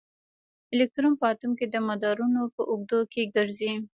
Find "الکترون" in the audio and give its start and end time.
0.73-1.13